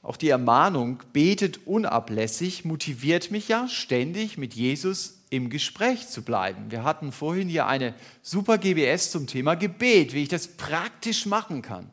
[0.07, 6.71] Auch die Ermahnung, betet unablässig, motiviert mich ja ständig mit Jesus im Gespräch zu bleiben.
[6.71, 7.93] Wir hatten vorhin hier eine
[8.23, 11.91] super GBS zum Thema Gebet, wie ich das praktisch machen kann.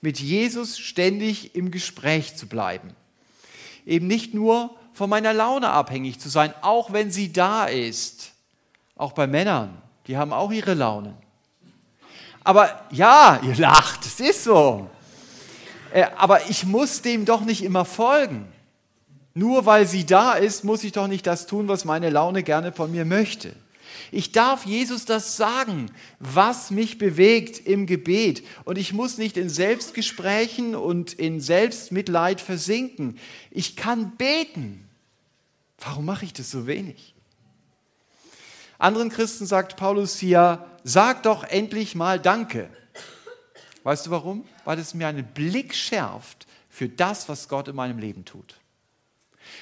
[0.00, 2.96] Mit Jesus ständig im Gespräch zu bleiben
[3.86, 8.32] eben nicht nur von meiner Laune abhängig zu sein, auch wenn sie da ist.
[8.96, 11.14] Auch bei Männern, die haben auch ihre Launen.
[12.44, 14.88] Aber ja, ihr lacht, es ist so.
[15.92, 18.46] Äh, aber ich muss dem doch nicht immer folgen.
[19.34, 22.72] Nur weil sie da ist, muss ich doch nicht das tun, was meine Laune gerne
[22.72, 23.54] von mir möchte.
[24.12, 28.44] Ich darf Jesus das sagen, was mich bewegt im Gebet.
[28.64, 33.18] Und ich muss nicht in Selbstgesprächen und in Selbstmitleid versinken.
[33.50, 34.88] Ich kann beten.
[35.78, 37.14] Warum mache ich das so wenig?
[38.78, 42.68] Anderen Christen sagt Paulus hier, sag doch endlich mal Danke.
[43.82, 44.44] Weißt du warum?
[44.64, 48.56] Weil es mir einen Blick schärft für das, was Gott in meinem Leben tut.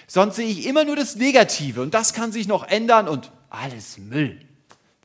[0.07, 3.98] Sonst sehe ich immer nur das Negative und das kann sich noch ändern und alles
[3.98, 4.40] Müll.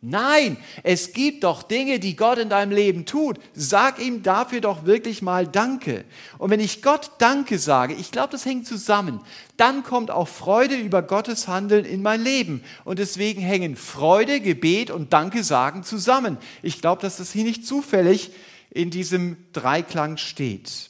[0.06, 3.40] Nein, es gibt doch Dinge, die Gott in deinem Leben tut.
[3.54, 6.04] Sag ihm dafür doch wirklich mal Danke.
[6.38, 9.22] Und wenn ich Gott Danke sage, ich glaube, das hängt zusammen,
[9.56, 12.66] dann kommt auch Freude über Gottes Handeln in mein Leben.
[12.84, 16.38] Und deswegen hängen Freude, Gebet und Danke sagen zusammen.
[16.62, 18.32] Ich glaube, dass das hier nicht zufällig
[18.74, 20.90] in diesem Dreiklang steht.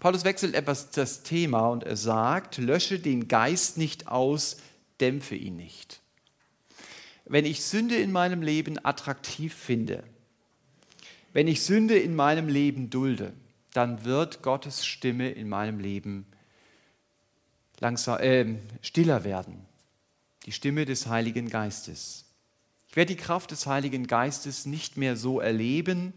[0.00, 4.58] Paulus wechselt etwas das Thema und er sagt, lösche den Geist nicht aus,
[5.00, 6.00] dämpfe ihn nicht.
[7.24, 10.04] Wenn ich Sünde in meinem Leben attraktiv finde,
[11.32, 13.32] wenn ich Sünde in meinem Leben dulde,
[13.72, 16.26] dann wird Gottes Stimme in meinem Leben
[17.80, 19.64] langsam, äh, stiller werden.
[20.44, 22.27] Die Stimme des Heiligen Geistes.
[22.98, 26.12] Werde die Kraft des Heiligen Geistes nicht mehr so erleben,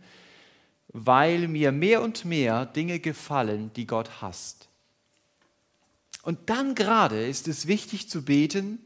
[0.87, 4.67] weil mir mehr und mehr Dinge gefallen, die Gott hasst.
[6.23, 8.79] Und dann gerade ist es wichtig zu beten,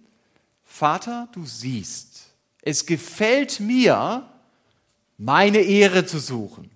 [0.66, 4.30] Vater, du siehst, es gefällt mir,
[5.18, 6.70] meine Ehre zu suchen.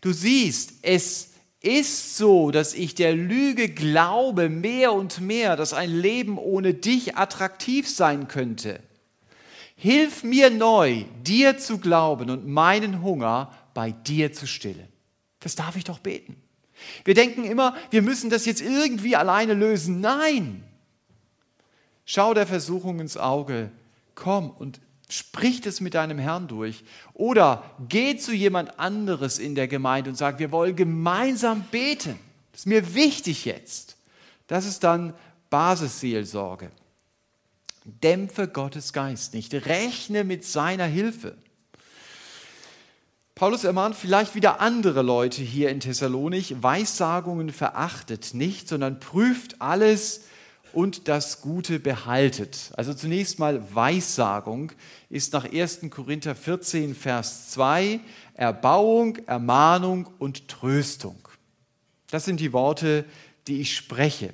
[0.00, 5.90] Du siehst, es ist so, dass ich der Lüge glaube mehr und mehr, dass ein
[5.90, 8.80] Leben ohne dich attraktiv sein könnte.
[9.76, 14.88] Hilf mir neu, dir zu glauben und meinen Hunger bei dir zu stillen.
[15.40, 16.36] Das darf ich doch beten.
[17.04, 20.00] Wir denken immer, wir müssen das jetzt irgendwie alleine lösen.
[20.00, 20.64] Nein.
[22.04, 23.70] Schau der Versuchung ins Auge.
[24.14, 26.84] Komm und sprich es mit deinem Herrn durch.
[27.12, 32.18] Oder geh zu jemand anderes in der Gemeinde und sag, wir wollen gemeinsam beten.
[32.52, 33.96] Das ist mir wichtig jetzt.
[34.46, 35.14] Das ist dann
[35.50, 36.70] Basisseelsorge.
[37.84, 39.52] Dämpfe Gottes Geist nicht.
[39.54, 41.36] Rechne mit seiner Hilfe.
[43.34, 50.22] Paulus ermahnt vielleicht wieder andere Leute hier in Thessalonich, Weissagungen verachtet nicht, sondern prüft alles
[50.72, 52.70] und das Gute behaltet.
[52.76, 54.72] Also zunächst mal Weissagung
[55.10, 55.80] ist nach 1.
[55.90, 58.00] Korinther 14, Vers 2
[58.34, 61.16] Erbauung, Ermahnung und Tröstung.
[62.10, 63.04] Das sind die Worte,
[63.48, 64.32] die ich spreche.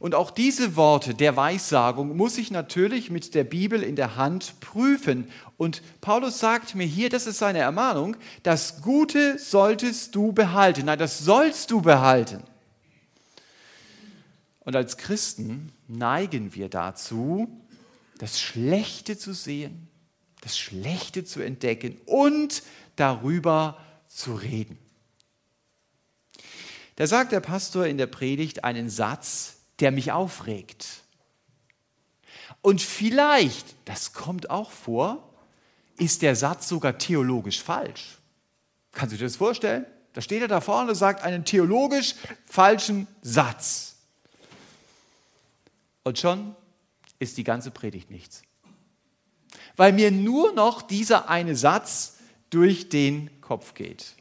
[0.00, 4.58] Und auch diese Worte der Weissagung muss ich natürlich mit der Bibel in der Hand
[4.60, 5.28] prüfen.
[5.58, 10.86] Und Paulus sagt mir hier, das ist seine Ermahnung, das Gute solltest du behalten.
[10.86, 12.42] Nein, das sollst du behalten.
[14.60, 17.60] Und als Christen neigen wir dazu,
[18.16, 19.88] das Schlechte zu sehen,
[20.40, 22.62] das Schlechte zu entdecken und
[22.96, 23.76] darüber
[24.08, 24.78] zu reden.
[26.96, 30.86] Da sagt der Pastor in der Predigt einen Satz, der mich aufregt.
[32.62, 35.34] Und vielleicht, das kommt auch vor,
[35.96, 38.18] ist der Satz sogar theologisch falsch.
[38.92, 39.86] Kannst du dir das vorstellen?
[40.12, 42.14] Da steht er da vorne und sagt einen theologisch
[42.44, 43.96] falschen Satz.
[46.02, 46.56] Und schon
[47.18, 48.42] ist die ganze Predigt nichts.
[49.76, 52.16] Weil mir nur noch dieser eine Satz
[52.50, 54.14] durch den Kopf geht.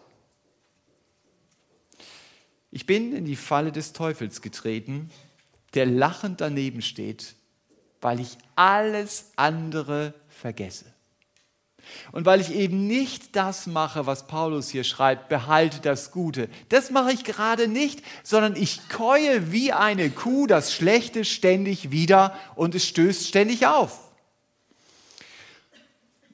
[2.72, 5.10] Ich bin in die Falle des Teufels getreten
[5.74, 7.36] der lachend daneben steht,
[8.02, 10.86] weil ich alles andere vergesse.
[12.12, 16.50] Und weil ich eben nicht das mache, was Paulus hier schreibt, behalte das Gute.
[16.70, 22.36] Das mache ich gerade nicht, sondern ich keue wie eine Kuh das Schlechte ständig wieder
[22.56, 24.12] und es stößt ständig auf.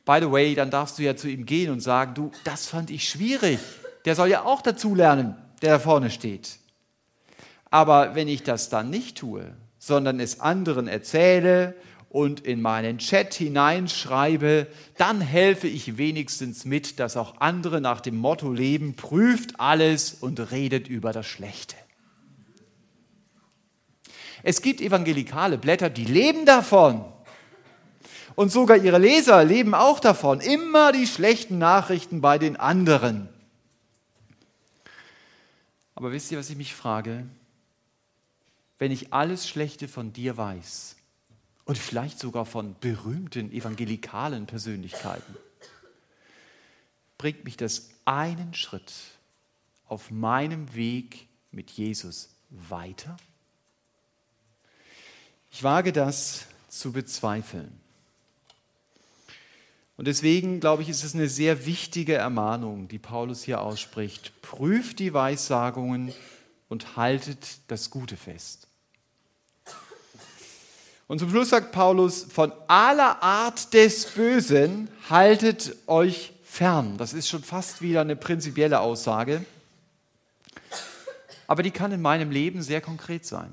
[0.06, 2.92] By the way, dann darfst du ja zu ihm gehen und sagen, du, das fand
[2.92, 3.60] ich schwierig.
[4.06, 6.60] Der soll ja auch dazu lernen, der da vorne steht.
[7.76, 11.76] Aber wenn ich das dann nicht tue, sondern es anderen erzähle
[12.08, 18.16] und in meinen Chat hineinschreibe, dann helfe ich wenigstens mit, dass auch andere nach dem
[18.16, 21.76] Motto leben, prüft alles und redet über das Schlechte.
[24.42, 27.04] Es gibt evangelikale Blätter, die leben davon.
[28.36, 30.40] Und sogar ihre Leser leben auch davon.
[30.40, 33.28] Immer die schlechten Nachrichten bei den anderen.
[35.94, 37.26] Aber wisst ihr, was ich mich frage?
[38.80, 40.96] Wenn ich alles Schlechte von dir weiß
[41.66, 45.36] und vielleicht sogar von berühmten evangelikalen Persönlichkeiten,
[47.18, 48.92] bringt mich das einen Schritt
[49.88, 53.18] auf meinem Weg mit Jesus weiter?
[55.52, 57.80] Ich wage das zu bezweifeln.
[59.98, 64.42] Und deswegen glaube ich, ist es eine sehr wichtige Ermahnung, die Paulus hier ausspricht.
[64.42, 66.14] Prüft die Weissagungen
[66.70, 68.68] und haltet das Gute fest.
[71.08, 76.98] Und zum Schluss sagt Paulus, von aller Art des Bösen haltet euch fern.
[76.98, 79.46] Das ist schon fast wieder eine prinzipielle Aussage.
[81.48, 83.52] Aber die kann in meinem Leben sehr konkret sein.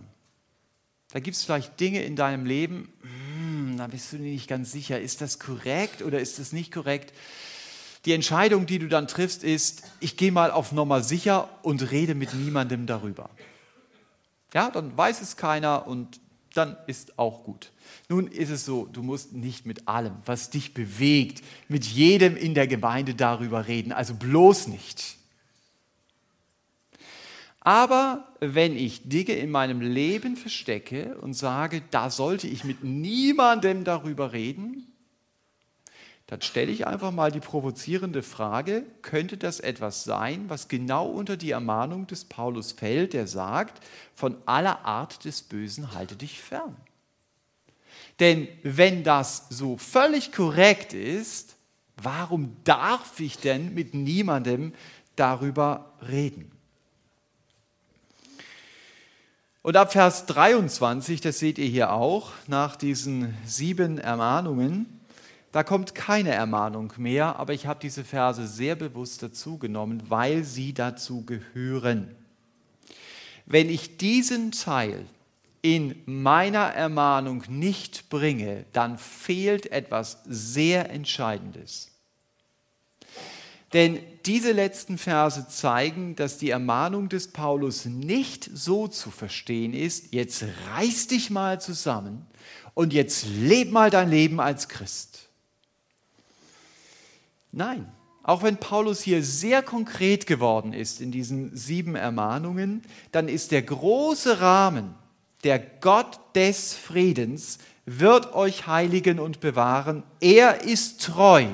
[1.12, 4.98] Da gibt es vielleicht Dinge in deinem Leben, hm, da bist du nicht ganz sicher,
[4.98, 7.12] ist das korrekt oder ist das nicht korrekt?
[8.04, 12.14] Die Entscheidung, die du dann triffst, ist, ich gehe mal auf Nummer sicher und rede
[12.14, 13.30] mit niemandem darüber.
[14.52, 16.20] Ja, dann weiß es keiner und
[16.54, 17.70] dann ist auch gut.
[18.08, 22.54] Nun ist es so, du musst nicht mit allem, was dich bewegt, mit jedem in
[22.54, 25.16] der Gemeinde darüber reden, also bloß nicht.
[27.60, 33.84] Aber wenn ich Dinge in meinem Leben verstecke und sage, da sollte ich mit niemandem
[33.84, 34.91] darüber reden,
[36.32, 41.36] dann stelle ich einfach mal die provozierende Frage, könnte das etwas sein, was genau unter
[41.36, 46.74] die Ermahnung des Paulus fällt, der sagt, von aller Art des Bösen halte dich fern.
[48.18, 51.56] Denn wenn das so völlig korrekt ist,
[51.98, 54.72] warum darf ich denn mit niemandem
[55.16, 56.50] darüber reden?
[59.60, 65.01] Und ab Vers 23, das seht ihr hier auch, nach diesen sieben Ermahnungen,
[65.52, 70.44] da kommt keine Ermahnung mehr, aber ich habe diese Verse sehr bewusst dazu genommen, weil
[70.44, 72.16] sie dazu gehören.
[73.44, 75.04] Wenn ich diesen Teil
[75.60, 81.90] in meiner Ermahnung nicht bringe, dann fehlt etwas sehr Entscheidendes.
[83.72, 90.12] Denn diese letzten Verse zeigen, dass die Ermahnung des Paulus nicht so zu verstehen ist,
[90.12, 90.44] jetzt
[90.74, 92.26] reiß dich mal zusammen
[92.74, 95.28] und jetzt leb mal dein Leben als Christ.
[97.52, 97.86] Nein,
[98.22, 103.62] auch wenn Paulus hier sehr konkret geworden ist in diesen sieben Ermahnungen, dann ist der
[103.62, 104.94] große Rahmen,
[105.44, 110.02] der Gott des Friedens wird euch heiligen und bewahren.
[110.20, 111.46] Er ist treu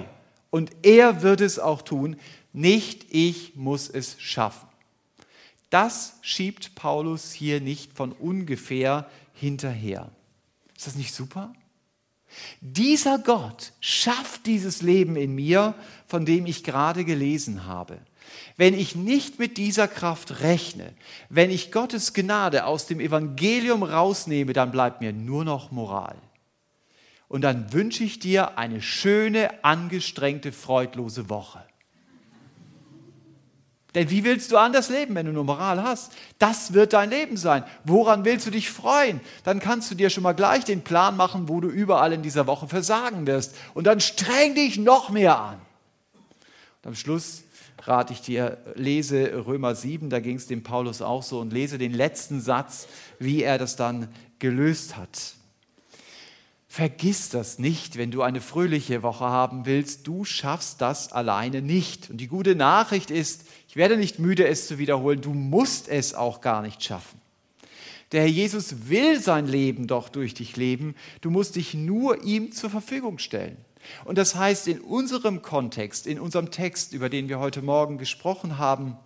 [0.51, 2.16] und er wird es auch tun.
[2.53, 4.68] Nicht ich muss es schaffen.
[5.70, 10.11] Das schiebt Paulus hier nicht von ungefähr hinterher.
[10.76, 11.53] Ist das nicht super?
[12.61, 15.74] Dieser Gott schafft dieses Leben in mir,
[16.07, 17.99] von dem ich gerade gelesen habe.
[18.57, 20.93] Wenn ich nicht mit dieser Kraft rechne,
[21.28, 26.16] wenn ich Gottes Gnade aus dem Evangelium rausnehme, dann bleibt mir nur noch Moral.
[27.28, 31.62] Und dann wünsche ich dir eine schöne, angestrengte, freudlose Woche.
[33.95, 36.12] Denn wie willst du anders leben, wenn du nur Moral hast?
[36.39, 37.64] Das wird dein Leben sein.
[37.84, 39.20] Woran willst du dich freuen?
[39.45, 42.47] Dann kannst du dir schon mal gleich den Plan machen, wo du überall in dieser
[42.47, 43.57] Woche versagen wirst.
[43.72, 45.61] Und dann streng dich noch mehr an.
[46.82, 47.45] Und am Schluss
[47.82, 51.78] rate ich dir, lese Römer 7, da ging es dem Paulus auch so, und lese
[51.78, 54.09] den letzten Satz, wie er das dann
[54.39, 55.38] gelöst hat.
[56.70, 60.06] Vergiss das nicht, wenn du eine fröhliche Woche haben willst.
[60.06, 62.10] Du schaffst das alleine nicht.
[62.10, 66.14] Und die gute Nachricht ist, ich werde nicht müde, es zu wiederholen, du musst es
[66.14, 67.20] auch gar nicht schaffen.
[68.12, 70.94] Der Herr Jesus will sein Leben doch durch dich leben.
[71.22, 73.56] Du musst dich nur ihm zur Verfügung stellen.
[74.04, 78.58] Und das heißt, in unserem Kontext, in unserem Text, über den wir heute Morgen gesprochen
[78.58, 78.96] haben,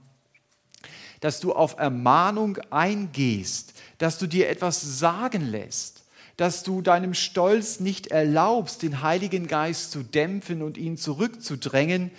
[1.20, 6.01] dass du auf Ermahnung eingehst, dass du dir etwas sagen lässt,
[6.36, 12.10] dass du deinem Stolz nicht erlaubst, den Heiligen Geist zu dämpfen und ihn zurückzudrängen,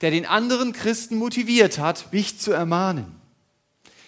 [0.00, 3.06] der den anderen Christen motiviert hat, mich zu ermahnen.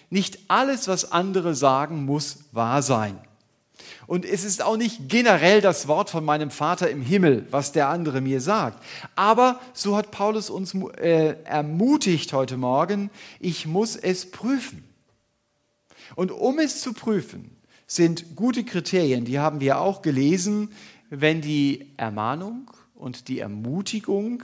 [0.09, 3.19] Nicht alles, was andere sagen, muss wahr sein.
[4.07, 7.87] Und es ist auch nicht generell das Wort von meinem Vater im Himmel, was der
[7.87, 8.83] andere mir sagt.
[9.15, 14.83] Aber so hat Paulus uns äh, ermutigt heute Morgen, ich muss es prüfen.
[16.15, 17.55] Und um es zu prüfen,
[17.91, 20.69] sind gute Kriterien, die haben wir auch gelesen,
[21.09, 24.43] wenn die Ermahnung und die Ermutigung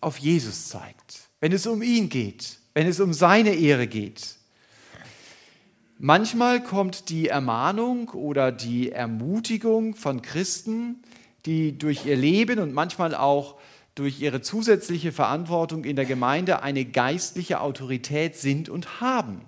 [0.00, 4.36] auf Jesus zeigt, wenn es um ihn geht, wenn es um seine Ehre geht.
[5.98, 11.02] Manchmal kommt die Ermahnung oder die Ermutigung von Christen,
[11.46, 13.56] die durch ihr Leben und manchmal auch
[13.96, 19.40] durch ihre zusätzliche Verantwortung in der Gemeinde eine geistliche Autorität sind und haben.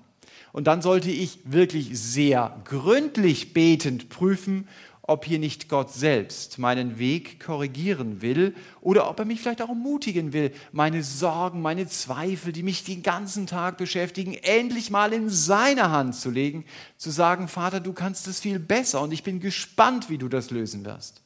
[0.56, 4.66] Und dann sollte ich wirklich sehr gründlich betend prüfen,
[5.02, 9.68] ob hier nicht Gott selbst meinen Weg korrigieren will oder ob er mich vielleicht auch
[9.68, 15.28] ermutigen will, meine Sorgen, meine Zweifel, die mich den ganzen Tag beschäftigen, endlich mal in
[15.28, 16.64] seine Hand zu legen,
[16.96, 20.50] zu sagen, Vater, du kannst es viel besser und ich bin gespannt, wie du das
[20.50, 21.20] lösen wirst.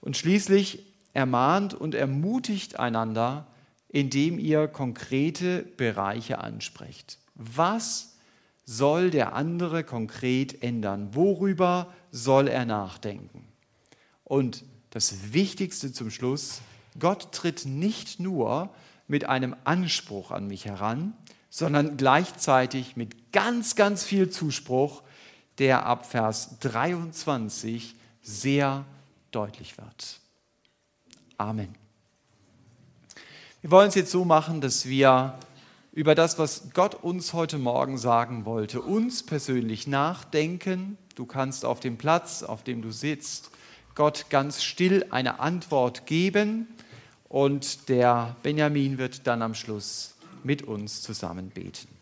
[0.00, 0.78] Und schließlich
[1.12, 3.46] ermahnt und ermutigt einander,
[3.90, 7.18] indem ihr konkrete Bereiche ansprecht.
[7.34, 8.13] Was
[8.64, 11.14] soll der andere konkret ändern?
[11.14, 13.44] Worüber soll er nachdenken?
[14.24, 16.60] Und das Wichtigste zum Schluss,
[16.98, 18.70] Gott tritt nicht nur
[19.06, 21.12] mit einem Anspruch an mich heran,
[21.50, 25.02] sondern gleichzeitig mit ganz, ganz viel Zuspruch,
[25.58, 28.84] der ab Vers 23 sehr
[29.30, 30.20] deutlich wird.
[31.36, 31.74] Amen.
[33.60, 35.38] Wir wollen es jetzt so machen, dass wir
[35.94, 40.98] über das, was Gott uns heute Morgen sagen wollte, uns persönlich nachdenken.
[41.14, 43.52] Du kannst auf dem Platz, auf dem du sitzt,
[43.94, 46.66] Gott ganz still eine Antwort geben
[47.28, 51.93] und der Benjamin wird dann am Schluss mit uns zusammen beten.